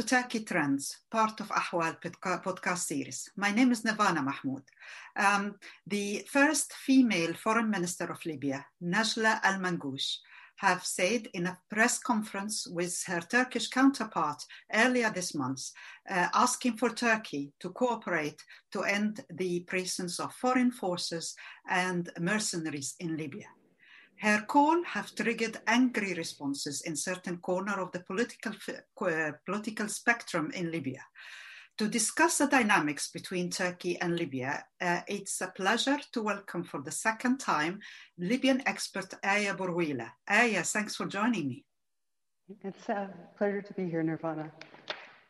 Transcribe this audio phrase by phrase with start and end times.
[0.00, 1.94] To Turkey Trends, part of Ahval
[2.42, 3.28] podcast series.
[3.36, 4.62] My name is Nirvana Mahmoud.
[5.14, 5.56] Um,
[5.86, 10.16] the first female foreign minister of Libya, Najla Al Mangoush,
[10.56, 15.70] have said in a press conference with her Turkish counterpart earlier this month,
[16.08, 21.34] uh, asking for Turkey to cooperate to end the presence of foreign forces
[21.68, 23.48] and mercenaries in Libya.
[24.20, 28.52] Her call have triggered angry responses in certain corner of the political,
[29.00, 31.02] uh, political spectrum in Libya.
[31.78, 36.82] To discuss the dynamics between Turkey and Libya, uh, it's a pleasure to welcome for
[36.82, 37.80] the second time
[38.18, 40.10] Libyan expert Aya Burweila.
[40.28, 41.64] Aya, thanks for joining me.
[42.62, 43.08] It's a
[43.38, 44.52] pleasure to be here, Nirvana.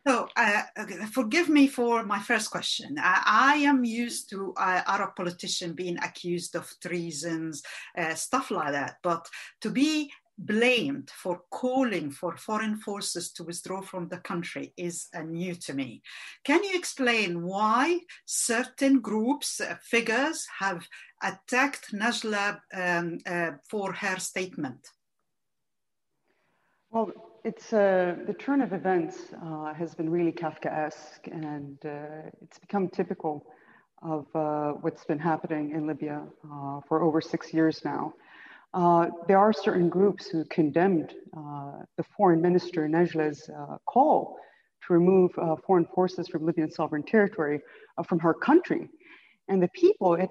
[0.07, 0.63] So, uh,
[1.12, 2.97] forgive me for my first question.
[2.98, 7.62] I, I am used to uh, Arab politicians being accused of treasons,
[7.98, 8.97] uh, stuff like that.
[9.03, 9.29] But
[9.61, 15.20] to be blamed for calling for foreign forces to withdraw from the country is uh,
[15.20, 16.01] new to me.
[16.45, 20.87] Can you explain why certain groups, uh, figures, have
[21.23, 24.89] attacked Najla um, uh, for her statement?
[26.91, 32.58] Well, it's uh, the turn of events uh, has been really Kafkaesque, and uh, it's
[32.58, 33.46] become typical
[34.02, 38.12] of uh, what's been happening in Libya uh, for over six years now.
[38.72, 41.14] Uh, there are certain groups who condemned
[41.96, 43.50] the foreign minister Najla's
[43.86, 44.36] call
[44.86, 45.33] to remove
[45.66, 47.61] foreign forces from Libyan sovereign territory
[48.06, 48.88] from her country.
[49.48, 50.30] And the people, it,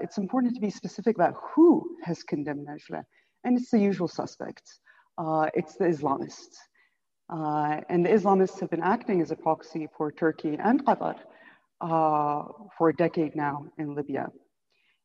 [0.00, 3.02] it's important to be specific about who has condemned Najla,
[3.44, 4.80] and it's the usual suspects
[5.18, 6.56] uh, it's the Islamists.
[7.30, 11.16] Uh, and the Islamists have been acting as a proxy for Turkey and Qatar
[11.80, 12.44] uh,
[12.76, 14.28] for a decade now in Libya.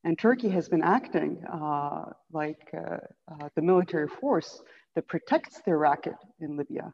[0.04, 2.98] And Turkey has been acting uh, like uh,
[3.32, 4.62] uh, the military force
[4.96, 6.94] that protects their racket in Libya.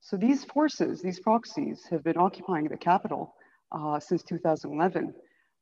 [0.00, 3.34] So these forces, these proxies, have been occupying the capital
[4.00, 5.14] since 2011.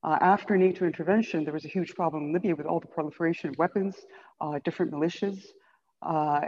[0.04, 3.50] Uh, after NATO intervention, there was a huge problem in Libya with all the proliferation
[3.50, 3.96] of weapons,
[4.40, 5.38] uh, different militias,
[6.02, 6.40] uh,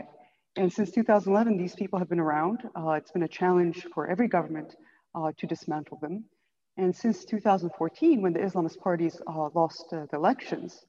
[0.56, 2.60] and since 2011, these people have been around.
[2.76, 4.76] Uh, it's been a challenge for every government
[5.14, 6.24] uh, to dismantle them.
[6.76, 10.84] And since 2014, when the Islamist parties uh, lost uh, the elections,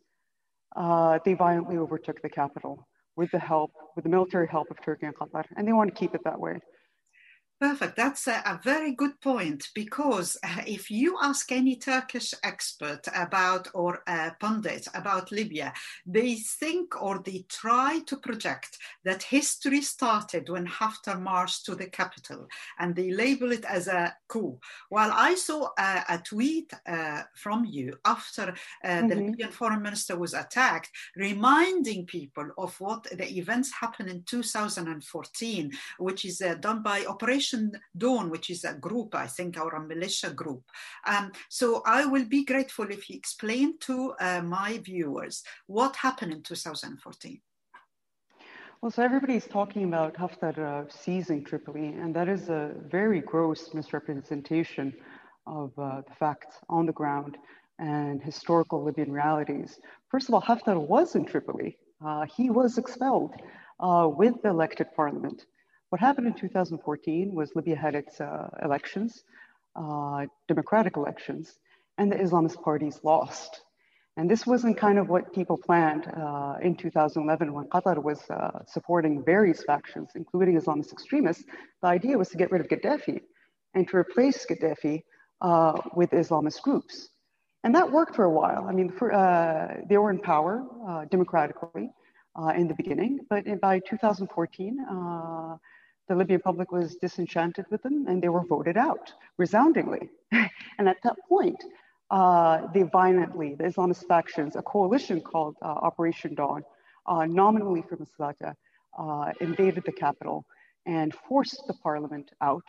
[0.76, 5.08] uh, they violently overtook the capital with the help, with the military help of Turkey
[5.08, 5.46] and Qatar.
[5.56, 6.60] And they want to keep it that way.
[7.60, 7.96] Perfect.
[7.96, 13.70] That's a, a, very good point because uh, if you ask any Turkish expert about
[13.74, 15.72] or uh, pundit about Libya,
[16.06, 21.86] they think or they try to project that history started when Haftar marched to the
[21.86, 22.46] capital
[22.80, 24.60] and they label it as a coup.
[24.90, 29.08] While I saw a, a tweet uh, from you after mm-hmm.
[29.08, 35.72] the Libyan foreign minister was attacked, reminding people of what the events happened in 2014,
[36.00, 39.70] which is uh, done by Operation Operation Dawn, which is a group, I think, or
[39.76, 40.64] a militia group.
[41.06, 46.34] Um, so I will be grateful if you explain to uh, my viewers what happened
[46.34, 47.42] in 2014.
[48.82, 53.74] Well, so everybody's talking about Haftar uh, seizing Tripoli, and that is a very gross
[53.74, 54.94] misrepresentation
[55.48, 57.38] of uh, the facts on the ground
[57.80, 59.80] and historical Libyan realities.
[60.10, 61.78] First of all, Haftar was in Tripoli.
[62.06, 63.34] Uh, he was expelled
[63.80, 65.46] uh, with the elected parliament.
[65.96, 69.24] What happened in 2014 was Libya had its uh, elections,
[69.78, 71.58] uh, democratic elections,
[71.98, 73.62] and the Islamist parties lost.
[74.18, 78.66] And this wasn't kind of what people planned uh, in 2011 when Qatar was uh,
[78.68, 81.46] supporting various factions, including Islamist extremists.
[81.82, 83.22] The idea was to get rid of Gaddafi
[83.74, 85.02] and to replace Gaddafi
[85.40, 87.08] uh, with Islamist groups.
[87.64, 88.66] And that worked for a while.
[88.68, 90.62] I mean, for, uh, they were in power
[91.10, 91.90] democratically
[92.54, 95.60] in the beginning, but by 2014,
[96.08, 100.10] the Libyan public was disenchanted with them and they were voted out resoundingly.
[100.32, 101.64] and at that point,
[102.12, 106.64] uh, they violently, the Islamist factions, a coalition called uh, Operation Dawn,
[107.08, 108.54] uh, nominally from Misrata,
[108.98, 110.46] uh, invaded the capital
[110.86, 112.64] and forced the parliament out.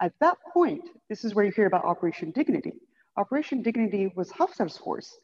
[0.00, 2.72] At that point, this is where you hear about Operation Dignity.
[3.16, 5.18] Operation Dignity was Haftar's force,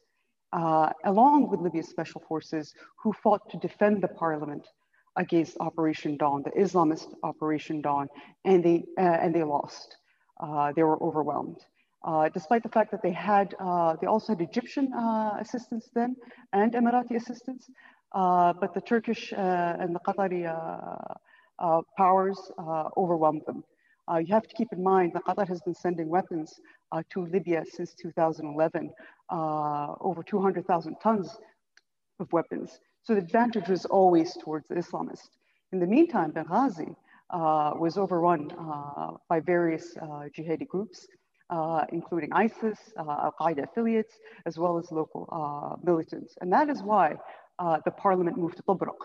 [0.53, 4.67] uh, along with Libya's special forces, who fought to defend the parliament
[5.17, 8.07] against Operation Dawn, the Islamist Operation Dawn,
[8.43, 9.97] and they, uh, and they lost.
[10.39, 11.57] Uh, they were overwhelmed.
[12.03, 16.15] Uh, despite the fact that they had, uh, they also had Egyptian uh, assistance then
[16.53, 17.67] and Emirati assistance,
[18.13, 20.45] uh, but the Turkish and the Qatari
[21.97, 22.39] powers
[22.95, 23.63] overwhelmed them.
[24.23, 26.59] you have to keep in mind that Qatar has been sending weapons
[27.09, 28.91] to Libya since 2011,
[29.31, 31.37] over 200,000 tons
[32.19, 32.79] of weapons.
[33.05, 35.29] So the advantage was always towards the Islamists.
[35.71, 36.95] In the meantime, Benghazi,
[37.31, 41.07] uh, was overrun uh, by various uh, jihadi groups,
[41.91, 46.35] including ISIS, Al Qaeda affiliates, as well as local militants.
[46.41, 47.15] And that is why
[47.59, 49.01] the parliament moved to Tobruk,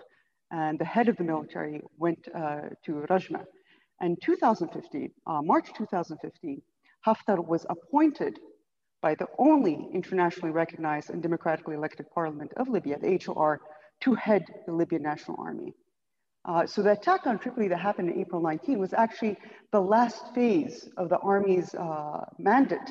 [0.51, 3.45] and the head of the military went to Rajma.
[4.01, 5.11] And 2015,
[5.43, 6.63] March 2015,
[7.07, 8.39] Haftar was appointed
[9.01, 13.61] by the only internationally recognized and democratically elected parliament of Libya, the HOR,
[14.01, 15.75] to head the Libyan National Army.
[16.45, 19.37] Uh, so the attack on Tripoli that happened in April 19 was actually
[19.73, 22.91] the last phase of the army's uh, mandate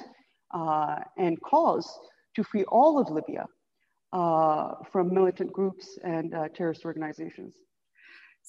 [0.53, 1.99] uh, and cause
[2.35, 3.45] to free all of Libya
[4.13, 7.55] uh, from militant groups and uh, terrorist organizations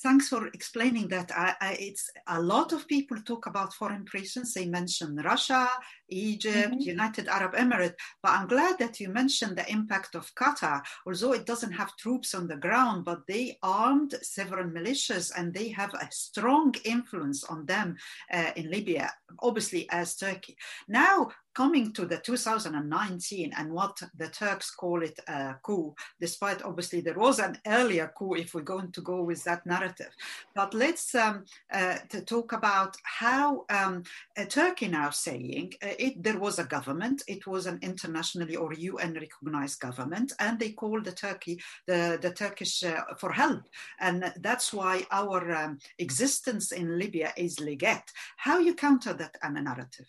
[0.02, 1.30] thanks for explaining that.
[1.36, 4.54] I, I, it's a lot of people talk about foreign presence.
[4.54, 5.68] They mention Russia,
[6.08, 6.80] Egypt, mm-hmm.
[6.80, 10.82] United Arab Emirates, but I'm glad that you mentioned the impact of Qatar.
[11.06, 15.68] Although it doesn't have troops on the ground, but they armed several militias and they
[15.68, 17.96] have a strong influence on them
[18.32, 20.56] uh, in Libya, obviously as Turkey.
[20.88, 27.00] Now, coming to the 2019 and what the Turks call it a coup, despite obviously
[27.00, 30.10] there was an earlier coup if we're going to go with that narrative.
[30.54, 34.04] But let's um, uh, to talk about how um,
[34.36, 38.72] uh, Turkey now saying uh, it, there was a government, it was an internationally or
[38.72, 43.62] UN recognized government, and they called the Turkey the, the Turkish uh, for help,
[44.00, 48.02] and that's why our um, existence in Libya is legat.
[48.36, 50.06] How you counter that narrative?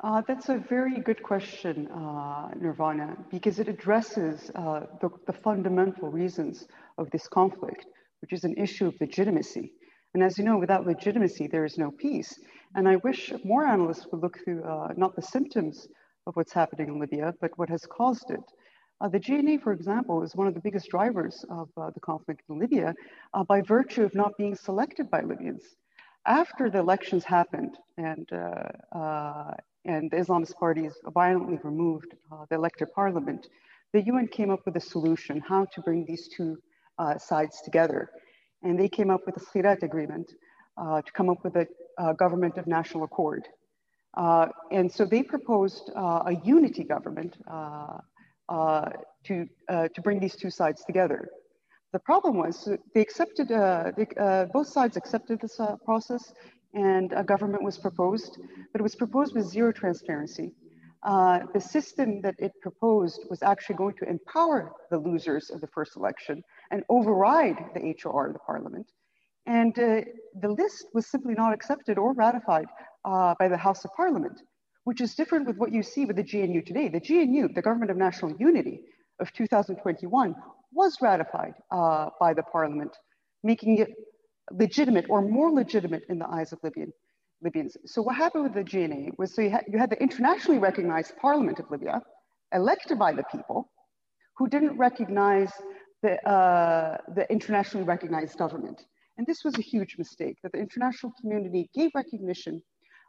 [0.00, 6.08] Uh, that's a very good question, uh, Nirvana, because it addresses uh, the, the, fundamental
[6.08, 6.68] reasons
[6.98, 7.86] of this conflict,
[8.20, 9.72] which is an issue of legitimacy.
[10.14, 12.38] And as you know, without legitimacy, there is no peace.
[12.76, 15.88] And I wish more analysts would look through uh, not the symptoms
[16.28, 18.44] of what's happening in Libya, but what has caused it.
[19.00, 22.42] Uh, the GNA, for example, is one of the biggest drivers of uh, the conflict
[22.48, 22.94] in Libya
[23.48, 25.62] by virtue of not being selected by Libyans
[26.28, 29.54] after the elections happened and uh, uh,
[29.88, 33.48] and the Islamist parties violently removed uh, the elected parliament,
[33.94, 36.58] the UN came up with a solution how to bring these two
[36.98, 38.10] uh, sides together.
[38.62, 40.30] And they came up with a Skhirat agreement
[40.76, 41.66] uh, to come up with a,
[41.98, 43.48] a, government of national accord.
[44.14, 47.98] Uh, and so they proposed uh, a unity government uh,
[49.24, 51.28] to, to bring these two sides together.
[51.92, 54.06] The problem was they accepted, they,
[54.52, 56.32] both sides accepted this process
[56.74, 58.38] and a government was proposed,
[58.72, 60.52] but it was proposed with zero transparency.
[61.04, 65.66] Uh, the system that it proposed was actually going to empower the losers of the
[65.68, 68.86] first election and override the HOR, of the parliament.
[69.46, 70.02] And uh,
[70.40, 72.66] the list was simply not accepted or ratified
[73.04, 74.42] uh, by the House of Parliament,
[74.84, 76.88] which is different with what you see with the GNU today.
[76.88, 78.80] The GNU, the Government of National Unity
[79.20, 80.34] of 2021,
[80.72, 82.94] was ratified uh, by the parliament,
[83.42, 83.88] making it
[84.52, 86.92] legitimate or more legitimate in the eyes of Libyan,
[87.42, 87.76] Libyans.
[87.86, 91.16] So what happened with the GNA was so you had, you had the internationally recognized
[91.16, 92.02] parliament of Libya,
[92.52, 93.70] elected by the people,
[94.36, 95.52] who didn't recognize
[96.02, 98.86] the, uh, the internationally recognized government.
[99.16, 102.62] And this was a huge mistake that the international community gave recognition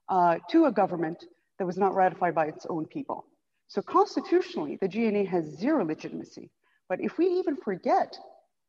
[0.09, 1.23] uh, to a government
[1.59, 3.25] that was not ratified by its own people.
[3.67, 6.49] So constitutionally, the GNA has zero legitimacy.
[6.87, 8.17] But if we even forget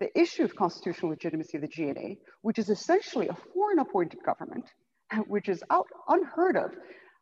[0.01, 4.65] the issue of constitutional legitimacy of the GNA, which is essentially a foreign appointed government,
[5.27, 6.73] which is out, unheard of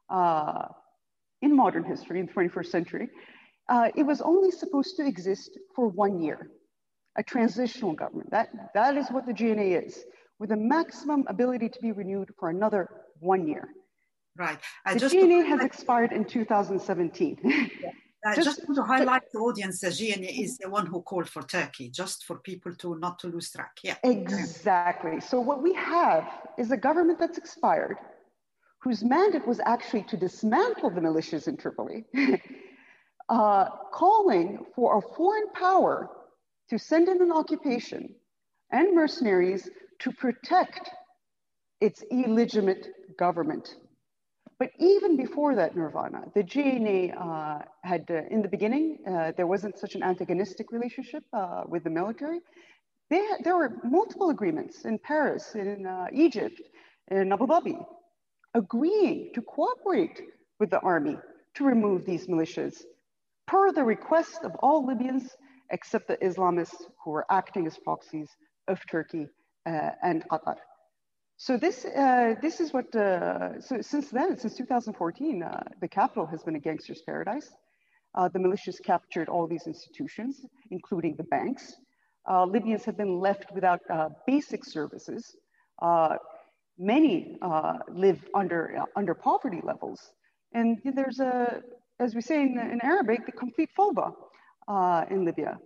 [0.08, 0.68] uh,
[1.42, 3.08] in modern history in the 21st century,
[3.68, 6.50] uh, it was only supposed to exist for one year,
[7.18, 8.30] a transitional government.
[8.30, 10.04] That, that is what the GNA is,
[10.38, 12.88] with a maximum ability to be renewed for another
[13.20, 13.68] one year.
[14.36, 14.58] Right.
[14.86, 17.38] I the GNA has expired in 2017.
[17.42, 17.90] Yeah.
[18.28, 21.88] I just, just, to highlight the audience that is the one who called for Turkey,
[21.88, 23.78] just for people to not to lose track.
[23.82, 23.96] Yeah.
[24.04, 25.20] Exactly.
[25.20, 26.24] So what we have
[26.58, 27.96] is a government that's expired,
[28.80, 32.04] whose mandate was actually to dismantle the militias in Tripoli,
[33.28, 36.10] uh, calling for a foreign power
[36.70, 38.14] to send in an occupation
[38.70, 39.70] and mercenaries
[40.00, 40.90] to protect
[41.80, 43.76] its illegitimate government.
[44.58, 49.46] But even before that nirvana, the GNA uh, had, uh, in the beginning, uh, there
[49.46, 52.40] wasn't such an antagonistic relationship uh, with the military.
[53.10, 56.60] Had, there were multiple agreements in Paris, in uh, Egypt,
[57.10, 57.84] in Abu Dhabi,
[58.54, 60.20] agreeing to cooperate
[60.58, 61.16] with the army
[61.54, 62.82] to remove these militias
[63.46, 65.36] per the request of all Libyans
[65.70, 68.28] except the Islamists who were acting as proxies
[68.66, 69.26] of Turkey
[69.66, 70.56] uh, and Qatar.
[71.40, 76.26] So this uh, this is what uh, so since then since 2014 uh, the capital
[76.26, 77.48] has been a gangster's paradise.
[78.16, 81.76] Uh, the militias captured all these institutions, including the banks.
[82.28, 85.36] Uh, Libyans have been left without uh, basic services.
[86.76, 87.38] many
[87.88, 90.12] live under, under poverty levels.
[90.54, 91.62] And there's a,
[92.00, 93.70] as we say in, in Arabic, the complete
[94.66, 95.58] uh, in Libya.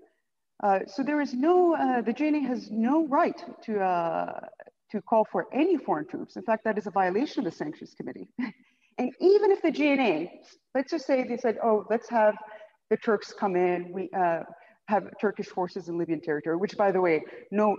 [0.86, 3.72] So there is no, the GNA has no right to,
[4.92, 6.36] to call for any foreign troops.
[6.36, 8.28] In fact, that is a violation of the Sanctions Committee.
[8.98, 10.28] and even if the GNA,
[10.74, 12.36] let's just say they said, oh, let's have
[12.90, 14.10] the Turks come in, we
[14.88, 17.76] have Turkish forces in Libyan territory, which by the way, no,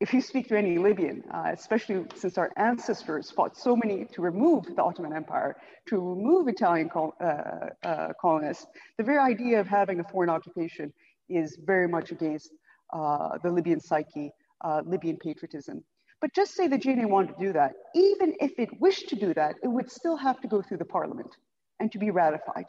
[0.00, 4.22] if you speak to any Libyan, uh, especially since our ancestors fought so many to
[4.22, 5.56] remove the Ottoman Empire,
[5.88, 10.90] to remove Italian col uh, uh, colonists, the very idea of having a foreign occupation
[11.28, 12.50] is very much against
[12.94, 14.30] uh, the Libyan psyche,
[14.64, 15.84] uh, Libyan patriotism.
[16.20, 17.72] But just say the GNA wanted to do that.
[17.94, 20.84] Even if it wished to do that, it would still have to go through the
[20.84, 21.34] parliament
[21.78, 22.66] and to be ratified,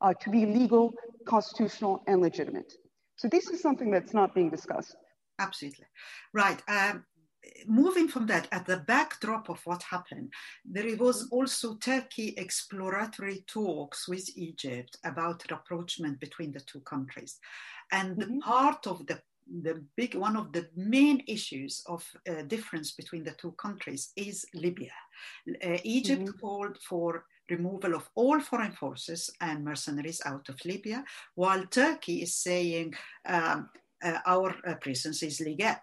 [0.00, 0.94] uh, to be legal,
[1.26, 2.72] constitutional, and legitimate.
[3.16, 4.96] So this is something that's not being discussed
[5.38, 5.86] absolutely.
[6.32, 6.62] Right.
[6.68, 7.04] Um,
[7.66, 10.32] moving from that, at the backdrop of what happened,
[10.64, 17.38] there was also Turkey exploratory talks with Egypt about rapprochement between the two countries.
[17.92, 18.38] And mm-hmm.
[18.40, 19.20] part of the
[19.62, 24.44] the big one of the main issues of uh, difference between the two countries is
[24.54, 24.92] Libya.
[25.64, 26.38] Uh, Egypt mm-hmm.
[26.38, 32.34] called for removal of all foreign forces and mercenaries out of Libya, while Turkey is
[32.34, 32.94] saying
[33.26, 33.70] um,
[34.02, 35.76] uh, our uh, presence is legal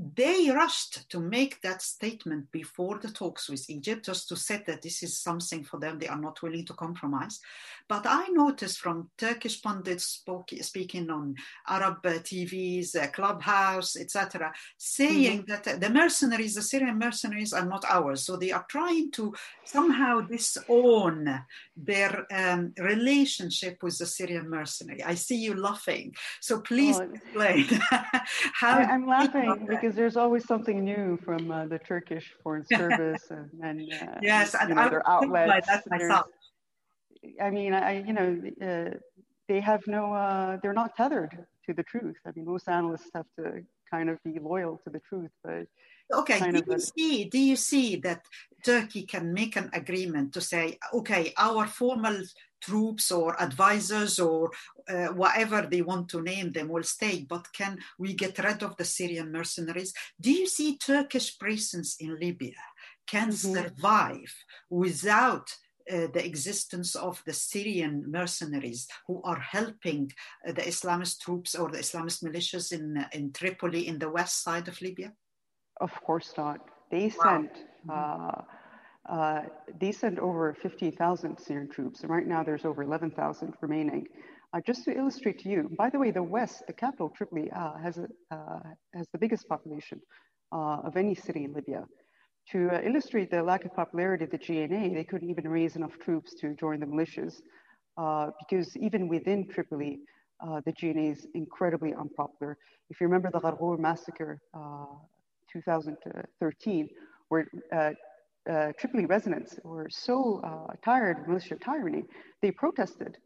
[0.00, 4.80] they rushed to make that statement before the talks with Egypt, just to say that
[4.80, 7.40] this is something for them they are not willing to compromise.
[7.88, 11.34] But I noticed from Turkish pundits spoke, speaking on
[11.66, 15.64] Arab TVs, uh, Clubhouse, etc., saying mm-hmm.
[15.64, 18.24] that the mercenaries, the Syrian mercenaries, are not ours.
[18.24, 21.44] So they are trying to somehow disown
[21.76, 25.02] their um, relationship with the Syrian mercenary.
[25.02, 26.14] I see you laughing.
[26.40, 28.78] So please oh, explain how.
[28.78, 33.22] I, am laughing because because there's always something new from uh, the Turkish Foreign Service
[33.30, 35.66] and, and uh, yes, you know, their outlets.
[35.88, 36.26] myself.
[37.42, 38.30] I mean, I you know
[38.62, 38.98] uh,
[39.48, 42.16] they have no, uh, they're not tethered to the truth.
[42.26, 45.66] I mean, most analysts have to kind of be loyal to the truth, but
[46.10, 48.22] okay do you see do you see that
[48.64, 52.18] turkey can make an agreement to say okay our formal
[52.60, 54.50] troops or advisors or
[54.88, 58.76] uh, whatever they want to name them will stay, but can we get rid of
[58.76, 59.92] the Syrian mercenaries?
[60.20, 62.60] Do you see Turkish presence in Libya
[63.06, 63.54] can mm-hmm.
[63.54, 64.34] survive
[64.70, 65.50] without
[65.90, 70.12] uh, the existence of the Syrian mercenaries who are helping
[70.46, 74.68] uh, the Islamist troops or the Islamist militias in, in Tripoli in the west side
[74.68, 75.12] of Libya?
[75.80, 76.60] Of course not.
[76.90, 77.24] They wow.
[77.24, 77.52] sent
[77.86, 78.57] mm-hmm.
[79.08, 79.42] Uh,
[79.80, 84.06] they sent over 50,000 Syrian troops, and right now there's over 11,000 remaining.
[84.52, 87.76] Uh, just to illustrate to you, by the way, the West, the capital Tripoli, uh,
[87.78, 88.60] has, a, uh,
[88.94, 90.00] has the biggest population
[90.52, 91.84] uh, of any city in Libya.
[92.52, 95.98] To uh, illustrate the lack of popularity of the GNA, they couldn't even raise enough
[95.98, 97.40] troops to join the militias,
[98.38, 100.00] because even within Tripoli,
[100.64, 102.56] the GNA is incredibly unpopular.
[102.90, 104.40] If you remember the Ghargour massacre,
[105.52, 106.88] 2013,
[107.28, 107.46] where
[108.48, 112.04] uh, Tripoli residents were so uh, tired of militia tyranny,
[112.42, 113.16] they protested.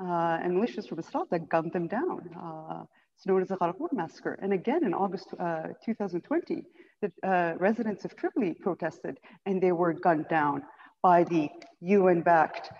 [0.00, 2.30] Uh, and militias from Misrata gunned them down.
[2.40, 2.84] Uh,
[3.16, 4.38] it's known as the Ghargour massacre.
[4.40, 6.64] And again, in August uh, 2020,
[7.02, 10.62] the uh, residents of Tripoli protested and they were gunned down
[11.02, 11.50] by the
[11.80, 12.70] UN-backed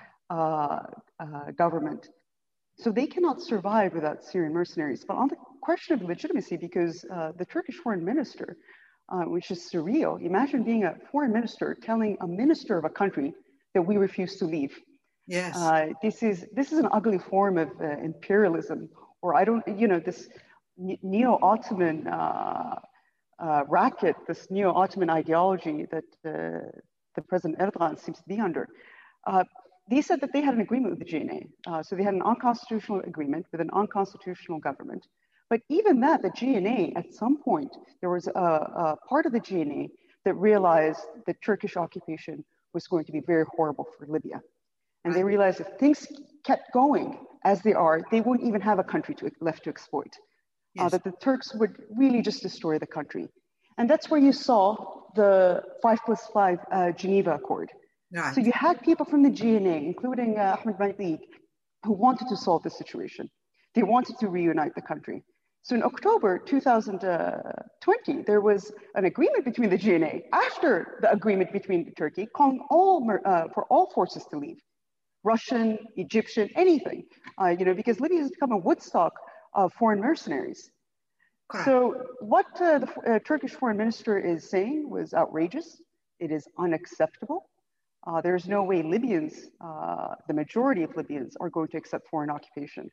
[1.57, 2.09] government.
[2.79, 5.05] So they cannot survive without Syrian mercenaries.
[5.07, 8.57] But on the question of legitimacy, because the Turkish foreign minister
[9.11, 10.21] uh, which is surreal.
[10.23, 13.35] Imagine being a foreign minister telling a minister of a country
[13.75, 14.79] that we refuse to leave.
[15.27, 15.57] Yes.
[15.57, 18.89] Uh, this is this is an ugly form of uh, imperialism,
[19.23, 20.29] or I don't, you know, this
[20.77, 22.81] neo-Ottoman uh,
[23.39, 26.67] uh, racket, this neo-Ottoman ideology that uh,
[27.15, 28.69] the President Erdogan seems to be under.
[29.91, 33.01] they said that they had an agreement with the GNA, so they had an unconstitutional
[33.01, 35.07] agreement with an unconstitutional government
[35.51, 39.41] but even that, the GNA, at some point, there was a, a part of the
[39.41, 39.89] GNA
[40.25, 44.41] that realized that Turkish occupation was going to be very horrible for Libya.
[45.05, 46.07] And they realized if things
[46.45, 50.13] kept going as they are, they wouldn't even have a country to, left to exploit.
[50.79, 50.85] Uh, yes.
[50.85, 53.29] Uh, that the Turks would really just destroy the country.
[53.77, 54.77] And that's where you saw
[55.17, 57.73] the five plus five uh, Geneva Accord.
[58.13, 58.35] Right.
[58.35, 61.21] So you had people from the GNA, including uh, Ahmed Malik,
[61.85, 63.29] who wanted to solve the situation.
[63.75, 65.25] They wanted to reunite the country.
[65.63, 71.93] So in October 2020, there was an agreement between the GNA after the agreement between
[71.95, 74.59] Turkey, calling all uh, for all forces to leave,
[75.23, 77.05] Russian, Egyptian, anything,
[77.41, 79.13] uh, you know, because Libya has become a Woodstock
[79.55, 80.71] of foreign mercenaries.
[81.65, 85.83] So what uh, the uh, Turkish foreign minister is saying was outrageous.
[86.21, 87.51] It is unacceptable.
[88.07, 92.31] Uh, there's no way Libyans, uh, the majority of Libyans, are going to accept foreign
[92.31, 92.89] occupation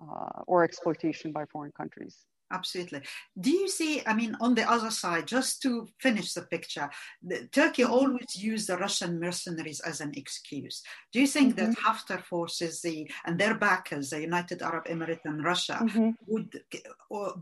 [0.00, 2.24] uh, or exploitation by foreign countries.
[2.50, 3.02] Absolutely.
[3.38, 6.88] Do you see, I mean, on the other side, just to finish the picture,
[7.22, 10.82] the, Turkey always used the Russian mercenaries as an excuse.
[11.12, 11.72] Do you think mm-hmm.
[11.72, 16.10] that Haftar forces the, and their backers, the United Arab Emirates and Russia, mm-hmm.
[16.26, 16.62] would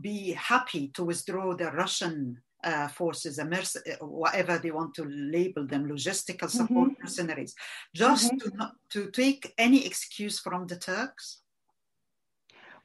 [0.01, 5.89] be happy to withdraw the Russian uh, forces, merc- whatever they want to label them,
[5.89, 7.03] logistical support mm-hmm.
[7.03, 7.55] mercenaries,
[7.95, 8.51] just mm-hmm.
[8.51, 11.43] to, not, to take any excuse from the Turks?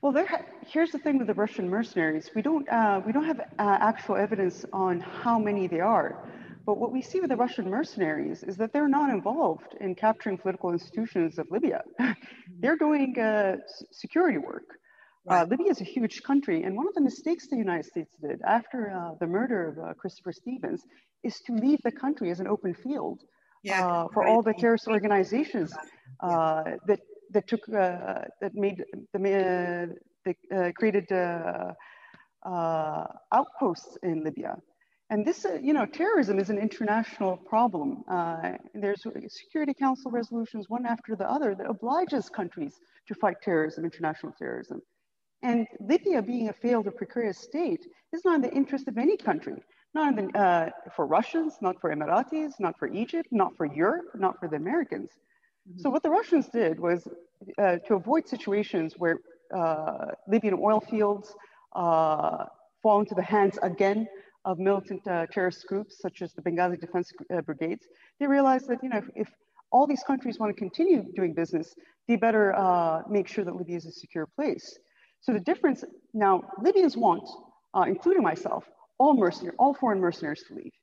[0.02, 2.32] Well, there, here's the thing with the Russian mercenaries.
[2.36, 6.28] We don't, uh, we don't have uh, actual evidence on how many they are.
[6.66, 10.40] But what we see with the Russian mercenaries is that they're not involved in capturing
[10.40, 11.84] political institutions of Libya.
[12.60, 13.58] they're doing uh,
[13.92, 14.64] security work.
[15.30, 15.50] Uh, right.
[15.50, 18.92] Libya is a huge country, and one of the mistakes the United States did after
[18.92, 20.84] uh, the murder of uh, Christopher Stevens
[21.24, 23.22] is to leave the country as an open field
[23.64, 24.30] yeah, for right.
[24.30, 25.72] all the terrorist organizations
[26.24, 26.64] yeah.
[26.88, 27.00] that
[27.32, 28.84] that took uh, that made
[29.14, 29.94] the uh,
[30.26, 31.12] they uh, created
[33.32, 34.58] outposts in Libya.
[35.12, 38.06] And this, uh, you know, terrorism is an international problem.
[38.08, 43.84] Uh, there's Security Council resolutions, one after the other, that obliges countries to fight terrorism,
[43.84, 44.82] international terrorism.
[45.44, 49.18] And Libya, being a failed or precarious state, is not in the interest of any
[49.18, 49.62] country.
[49.94, 54.40] Not the, uh, for Russians, not for Emiratis, not for Egypt, not for Europe, not
[54.40, 55.12] for the Americans.
[55.78, 57.08] So what the Russians did was
[57.58, 59.20] uh, to avoid situations where
[59.56, 61.34] uh, Libyan oil fields
[61.76, 62.46] uh,
[62.82, 64.08] fall into the hands again
[64.46, 67.86] of militant uh, terrorist groups such as the Benghazi Defense uh, Brigades,
[68.20, 69.30] they realized that you know if, if,
[69.74, 71.74] all these countries want to continue doing business,
[72.06, 74.78] they better uh, make sure that Libya is a secure place.
[75.22, 77.30] So the difference now, Libyans want,
[77.88, 78.66] including myself,
[78.98, 80.74] all mercenaries, all foreign mercenaries to leave.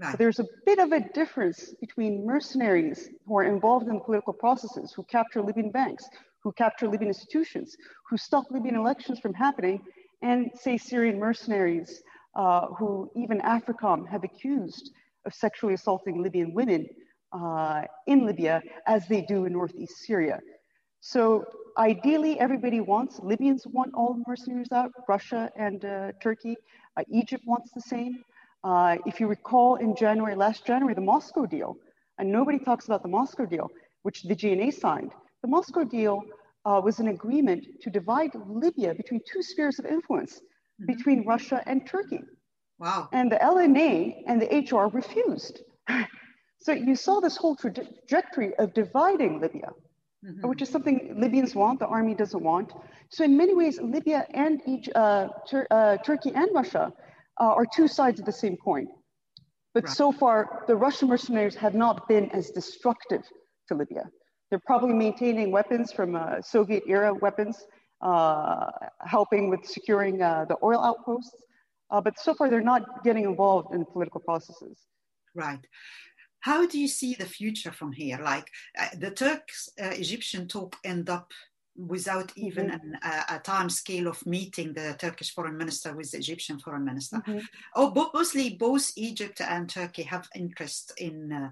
[0.00, 0.18] Right.
[0.18, 5.02] there's a bit of a difference between mercenaries who are involved in political processes, who
[5.04, 6.08] capture Libyan banks,
[6.42, 7.76] who capture Libyan institutions,
[8.08, 9.80] who stop Libyan elections from happening,
[10.22, 12.02] and say Syrian mercenaries
[12.34, 14.90] uh, who even AFRICOM have accused
[15.26, 16.86] of sexually assaulting Libyan women
[17.32, 20.40] uh, in Libya as they do in Northeast Syria.
[21.00, 21.44] So
[21.76, 26.56] ideally, everybody wants, Libyans want all mercenaries out, Russia and uh, Turkey.
[26.96, 28.24] Uh, Egypt wants the same.
[28.64, 31.76] Uh, if you recall in January, last January, the Moscow deal,
[32.18, 33.68] and nobody talks about the Moscow deal,
[34.02, 35.12] which the GNA signed.
[35.42, 36.20] The Moscow deal
[36.64, 40.86] uh, was an agreement to divide Libya between two spheres of influence, mm-hmm.
[40.86, 42.20] between Russia and Turkey.
[42.78, 43.08] Wow.
[43.12, 45.60] And the LNA and the HR refused.
[46.60, 49.70] so you saw this whole trajectory of dividing Libya,
[50.24, 50.48] mm-hmm.
[50.48, 52.72] which is something Libyans want, the army doesn't want.
[53.10, 56.92] So in many ways, Libya and each, uh, Tur- uh, Turkey and Russia
[57.42, 58.86] uh, are two sides of the same coin.
[59.74, 59.96] But right.
[60.00, 63.24] so far, the Russian mercenaries have not been as destructive
[63.68, 64.04] to Libya.
[64.48, 67.56] They're probably maintaining weapons from uh, Soviet era weapons,
[68.00, 68.66] uh,
[69.16, 71.42] helping with securing uh, the oil outposts.
[71.90, 74.78] Uh, but so far, they're not getting involved in political processes.
[75.34, 75.64] Right.
[76.40, 78.18] How do you see the future from here?
[78.22, 78.46] Like
[78.78, 81.32] uh, the Turks Egyptian talk end up
[81.76, 82.92] without even mm-hmm.
[82.92, 86.84] an, a, a, time scale of meeting the Turkish foreign minister with the Egyptian foreign
[86.84, 87.16] minister.
[87.26, 87.38] Mm-hmm.
[87.76, 91.32] Oh, mostly both Egypt and Turkey have interest in.
[91.32, 91.50] Uh,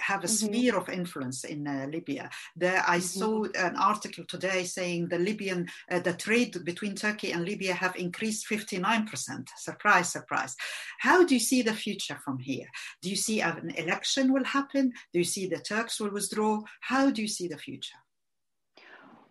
[0.00, 0.46] have a mm-hmm.
[0.46, 2.28] sphere of influence in uh, Libya.
[2.56, 3.00] There, I mm-hmm.
[3.00, 7.94] saw an article today saying the Libyan, uh, the trade between Turkey and Libya have
[7.94, 9.48] increased 59%.
[9.56, 10.56] Surprise, surprise.
[10.98, 12.66] How do you see the future from here?
[13.02, 14.92] Do you see an election will happen?
[15.12, 16.60] Do you see the Turks will withdraw?
[16.80, 17.98] How do you see the future?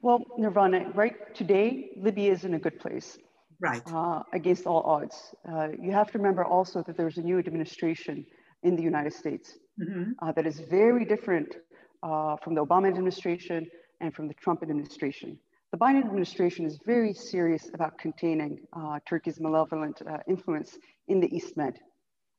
[0.01, 3.17] Well, Nirvana, right today, Libya is in a good place.
[3.59, 3.81] Right.
[3.91, 5.33] Uh, against all odds.
[5.51, 8.23] Uh, you have to remember also that there's a new administration
[8.61, 10.11] in the United States mm-hmm.
[10.21, 11.55] uh, that is very different
[12.03, 13.67] uh, from the Obama administration
[13.99, 15.39] and from the Trump administration.
[15.71, 21.35] The Biden administration is very serious about containing uh, Turkey's malevolent uh, influence in the
[21.35, 21.79] East Med.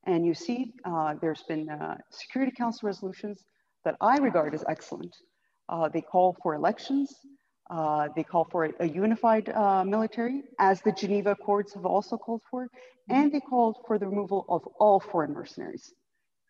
[0.07, 0.73] And you see,
[1.21, 1.69] there's been
[2.11, 3.45] Security Council resolutions
[3.85, 5.15] that I regard as excellent.
[5.93, 7.13] they call for elections,
[7.71, 12.41] uh, they call for a, unified uh, military, as the Geneva Accords have also called
[12.51, 12.69] for,
[13.11, 15.93] and they called for the removal of all foreign mercenaries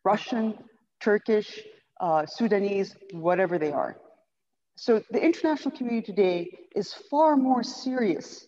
[0.04, 0.57] Russian,
[1.00, 1.61] Turkish,
[2.00, 3.96] uh, Sudanese, whatever they are.
[4.76, 8.46] So the international community today is far more serious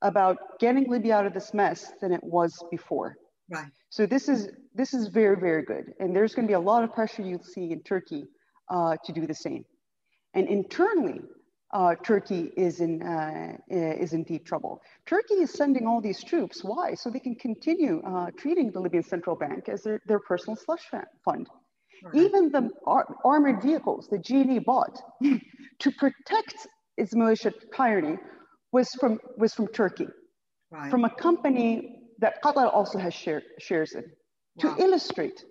[0.00, 3.16] about getting Libya out of this mess than it was before.
[3.50, 3.70] Right.
[3.90, 6.82] So this is this is very very good, and there's going to be a lot
[6.82, 8.24] of pressure you'll see in Turkey
[8.70, 9.64] uh, to do the same.
[10.32, 11.20] And internally,
[11.72, 14.82] uh, Turkey is in, uh, is in deep trouble.
[15.06, 16.64] Turkey is sending all these troops.
[16.64, 16.94] Why?
[16.94, 20.82] So they can continue uh, treating the Libyan central bank as their, their personal slush
[21.24, 21.48] fund.
[22.14, 25.00] Even the ar- armored vehicles the GNA bought
[25.80, 28.18] to protect its militia tyranny
[28.72, 30.08] was from, was from Turkey,
[30.70, 30.90] right.
[30.90, 34.04] from a company that Qatar also has share, shares in,
[34.56, 34.74] wow.
[34.74, 35.44] to illustrate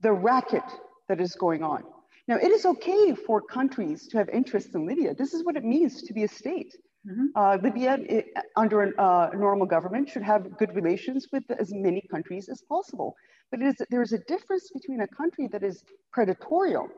[0.00, 0.62] the racket
[1.08, 1.84] that is going on.
[2.28, 5.14] Now, it is okay for countries to have interests in Libya.
[5.14, 6.74] This is what it means to be a state.
[7.08, 7.26] Mm-hmm.
[7.36, 12.02] Uh, Libya, it, under a uh, normal government, should have good relations with as many
[12.10, 13.14] countries as possible.
[13.52, 15.84] But is, there's a difference between a country that is
[16.16, 16.88] predatorial,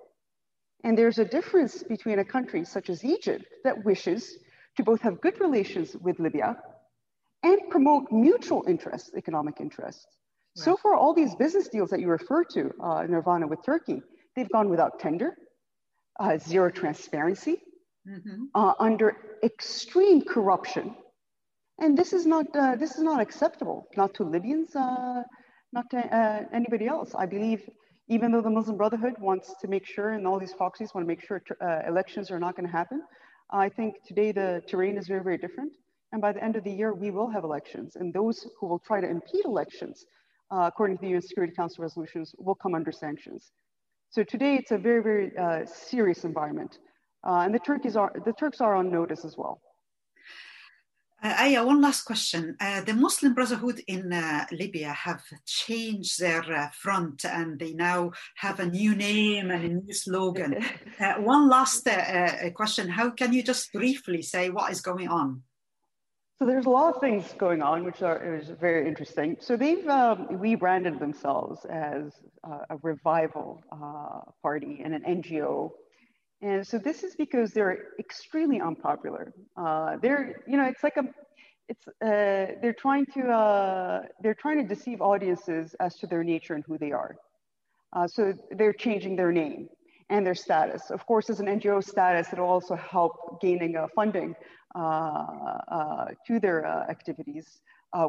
[0.85, 4.39] and there's a difference between a country such as Egypt that wishes
[4.79, 6.57] to both have good relations with Libya
[7.43, 10.07] and promote mutual interests, economic interests.
[10.57, 10.65] Right.
[10.65, 14.01] So far, all these business deals that you refer to, uh, Nirvana with Turkey,
[14.39, 15.37] they've gone without tender,
[16.21, 17.57] uh, zero transparency,
[18.09, 18.45] mm-hmm.
[18.55, 20.95] uh, under extreme corruption.
[21.81, 25.23] And this is not, uh, this is not acceptable, not to Libyans, uh,
[25.73, 27.15] not to uh, anybody else.
[27.15, 27.69] I believe
[28.09, 31.09] even though the Muslim Brotherhood wants to make sure, and all these proxies want to
[31.09, 33.03] make sure uh, elections are not going to happen,
[33.51, 35.73] I think today the terrain is very, very different.
[36.13, 37.97] And by the end of the year, we will have elections.
[37.97, 40.07] And those who will try to impede elections,
[40.51, 43.53] uh, according to the UN Security Council resolutions, will come under sanctions.
[44.11, 46.79] So today it's a very, very uh, serious environment.
[47.27, 49.61] Uh, and the Turks, are, the Turks are on notice as well.
[51.21, 52.57] Uh, Aya, one last question.
[52.61, 58.13] Uh, the Muslim Brotherhood in uh, Libya have changed their uh, front and they now
[58.37, 60.65] have a new name and a new slogan.
[61.01, 62.89] Uh, one last uh, question.
[62.89, 65.43] How can you just briefly say what is going on?
[66.39, 69.37] So there's a lot of things going on, which are is very interesting.
[69.41, 72.13] So they've um, rebranded themselves as
[72.45, 73.63] a revival
[74.43, 75.73] party and an NGO
[76.41, 79.33] and so this is because they're extremely unpopular.
[79.57, 81.05] Uh, they're, you know, it's like a,
[81.69, 86.55] it's, uh, they're trying to, uh, they're trying to deceive audiences as to their nature
[86.55, 87.17] and who they are.
[87.93, 89.69] Uh, so they're changing their name
[90.11, 90.91] and their status.
[90.91, 94.35] Of course, as an NGO status, it'll also help gaining uh, funding
[94.75, 97.61] uh, to their activities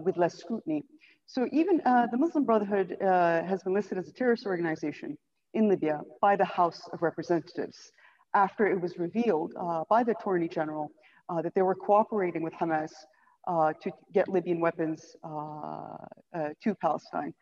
[0.03, 0.83] with less scrutiny.
[1.25, 5.17] So even the Muslim Brotherhood has been listed as a terrorist organization
[5.53, 7.91] in Libya by the House of Representatives
[8.33, 10.91] after it was revealed uh, by the Attorney General
[11.29, 12.91] uh, that they were cooperating with Hamas
[13.47, 15.95] uh, to get Libyan weapons uh,
[16.35, 17.33] uh, to Palestine.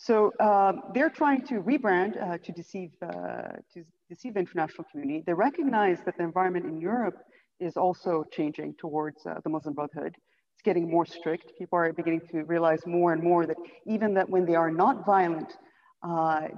[0.00, 5.24] So um, they're trying to rebrand uh, to deceive to deceive the international community.
[5.26, 7.18] They recognize that the environment in Europe
[7.58, 10.14] is also changing towards the Muslim Brotherhood.
[10.54, 11.52] It's getting more strict.
[11.58, 13.56] People are beginning to realize more and more that
[13.86, 15.50] even that when they are not violent,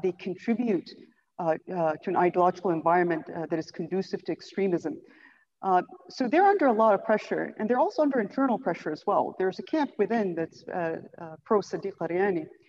[0.03, 0.91] they contribute
[1.41, 5.01] uh, uh, to an ideological environment uh, that is conducive to extremism.
[6.11, 9.35] so they're under a lot of pressure, and they're also under internal pressure as well.
[9.39, 10.63] There's a camp within that's
[11.47, 12.60] pro Sadiq Ghariani, uh,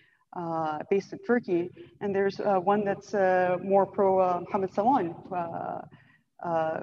[0.89, 1.70] based in Turkey,
[2.02, 5.13] and there's uh, one that's uh, more pro Mohammed Sawan,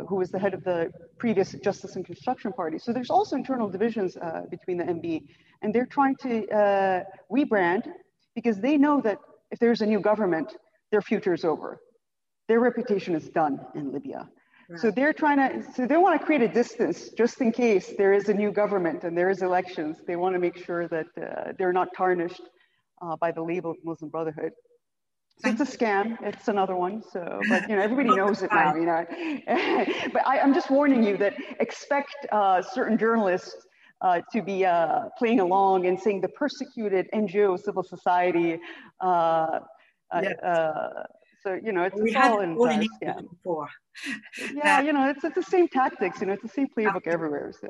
[0.08, 2.78] who was the head of the previous Justice and Construction Party.
[2.78, 4.16] So there's also internal divisions
[4.50, 5.22] between the MB,
[5.62, 7.88] and they're trying to rebrand
[8.34, 9.18] because they know that
[9.50, 10.54] if there's a new government,
[10.90, 11.80] their future is over.
[12.48, 14.28] Their reputation is done in Libya.
[14.70, 14.80] Right.
[14.80, 18.12] So they're trying to, so they want to create a distance just in case there
[18.12, 19.98] is a new government and there is elections.
[20.06, 22.42] They want to make sure that uh, they're not tarnished
[23.02, 24.52] uh, by the label of Muslim Brotherhood.
[25.40, 26.16] So it's a scam.
[26.20, 27.02] It's another one.
[27.12, 28.74] So, but you know, everybody knows it now.
[28.74, 29.06] You know,
[30.12, 33.54] but I, am just warning you that expect uh, certain journalists
[34.00, 38.58] uh, to be uh, playing along and saying the persecuted NGO civil society
[39.00, 39.60] uh,
[40.22, 40.34] yes.
[41.44, 43.20] Uh, so you know, it's, we all in yeah.
[43.20, 43.68] before.
[44.54, 46.20] yeah, you know, it's, it's the same tactics.
[46.20, 47.52] You know, it's the same playbook everywhere.
[47.60, 47.68] So,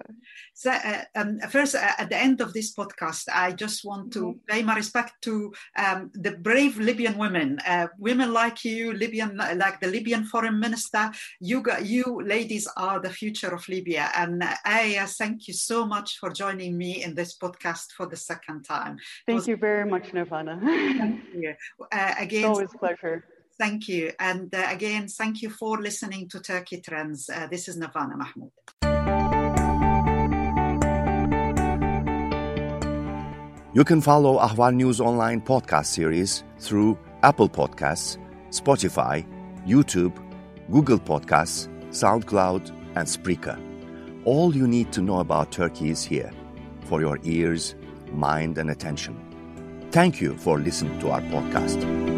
[0.55, 4.21] so uh, um, first, uh, at the end of this podcast, I just want to
[4.21, 4.39] mm-hmm.
[4.47, 9.81] pay my respect to um, the brave Libyan women, uh, women like you, Libyan, like
[9.81, 11.11] the Libyan foreign minister.
[11.41, 16.19] You, got, you ladies are the future of Libya, and I thank you so much
[16.19, 18.99] for joining me in this podcast for the second time.
[19.27, 20.61] Thank was, you very much, Nirvana.
[20.63, 21.55] thank you.
[21.91, 23.25] Uh, again, it's always a pleasure.
[23.59, 24.13] Thank you.
[24.21, 27.29] And uh, again, thank you for listening to Turkey Trends.
[27.29, 28.53] Uh, this is Nirvana Mahmoud.
[33.75, 38.17] You can follow Ahval News Online podcast series through Apple Podcasts,
[38.51, 39.27] Spotify,
[39.67, 40.17] YouTube,
[40.71, 43.59] Google Podcasts, SoundCloud, and Spreaker.
[44.25, 46.33] All you need to know about Turkey is here
[46.85, 47.75] for your ears,
[48.13, 49.17] mind, and attention.
[49.91, 52.18] Thank you for listening to our podcast.